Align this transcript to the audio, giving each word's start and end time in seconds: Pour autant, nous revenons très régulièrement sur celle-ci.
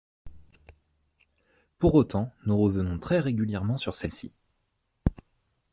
Pour 1.77 1.93
autant, 1.93 2.33
nous 2.47 2.57
revenons 2.57 2.97
très 2.97 3.19
régulièrement 3.19 3.77
sur 3.77 3.95
celle-ci. 3.95 4.33